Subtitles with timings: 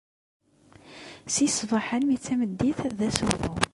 [1.33, 3.53] Si ṣṣbaḥ almi d tameddit d asuɣu.